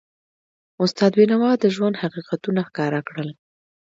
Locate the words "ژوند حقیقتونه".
1.75-2.61